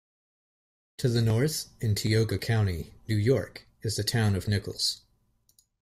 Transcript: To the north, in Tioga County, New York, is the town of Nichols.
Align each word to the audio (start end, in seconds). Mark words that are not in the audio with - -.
To 0.97 1.09
the 1.09 1.21
north, 1.21 1.69
in 1.79 1.93
Tioga 1.93 2.39
County, 2.39 2.91
New 3.07 3.13
York, 3.17 3.67
is 3.83 3.97
the 3.97 4.03
town 4.03 4.35
of 4.35 4.47
Nichols. 4.47 5.01